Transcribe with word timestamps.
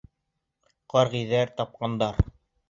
Ҡаргиҙәр 0.93 1.53
тапҡандар. 1.61 2.19